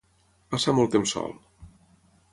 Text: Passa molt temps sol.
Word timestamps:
Passa 0.55 0.73
molt 0.79 0.93
temps 0.95 1.15
sol. 1.19 1.37